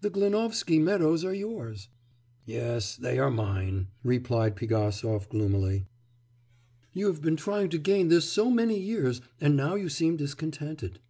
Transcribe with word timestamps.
The 0.00 0.10
Glinovsky 0.10 0.80
meadows 0.80 1.24
are 1.24 1.34
yours.' 1.34 1.88
'Yes, 2.44 2.94
they 2.94 3.18
are 3.18 3.32
mine,' 3.32 3.88
replied 4.04 4.54
Pigasov 4.54 5.28
gloomily. 5.28 5.86
'You 6.92 7.08
have 7.08 7.20
been 7.20 7.34
trying 7.34 7.68
to 7.70 7.78
gain 7.78 8.06
this 8.06 8.26
so 8.30 8.48
many 8.48 8.78
years, 8.78 9.20
and 9.40 9.56
now 9.56 9.74
you 9.74 9.88
seem 9.88 10.16
discontented. 10.16 11.00